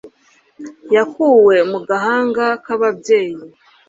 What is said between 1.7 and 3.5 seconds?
mu gahanga kababyeyi